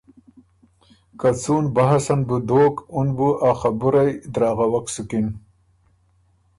که 1.19 1.29
څُون 1.41 1.63
بحث 1.75 2.05
ان 2.13 2.21
بُو 2.27 2.37
دوک 2.49 2.75
اُن 2.95 3.07
بُو 3.17 3.29
ا 3.49 3.51
خبُرئ 3.59 4.11
دراغوک 4.33 4.85
سُکِن 4.93 5.27